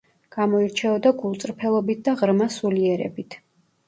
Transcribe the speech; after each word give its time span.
გამოირჩეოდა 0.35 1.11
გულწრფელობით 1.19 2.01
და 2.07 2.13
ღრმა 2.21 2.47
სულიერებით. 2.57 3.37